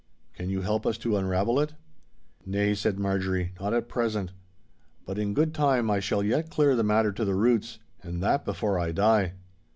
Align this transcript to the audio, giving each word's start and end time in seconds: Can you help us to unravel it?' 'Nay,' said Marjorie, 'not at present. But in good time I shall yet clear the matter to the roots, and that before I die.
Can 0.33 0.49
you 0.49 0.61
help 0.61 0.87
us 0.87 0.97
to 0.97 1.15
unravel 1.15 1.59
it?' 1.59 1.75
'Nay,' 2.43 2.73
said 2.73 2.97
Marjorie, 2.97 3.53
'not 3.59 3.75
at 3.75 3.87
present. 3.87 4.31
But 5.05 5.19
in 5.19 5.35
good 5.35 5.53
time 5.53 5.91
I 5.91 5.99
shall 5.99 6.23
yet 6.23 6.49
clear 6.49 6.75
the 6.75 6.83
matter 6.83 7.11
to 7.11 7.23
the 7.23 7.35
roots, 7.35 7.77
and 8.01 8.19
that 8.23 8.43
before 8.43 8.79
I 8.79 8.93
die. 8.93 9.33